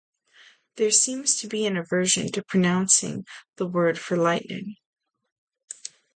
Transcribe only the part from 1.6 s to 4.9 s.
an aversion to pronouncing the word for lightning.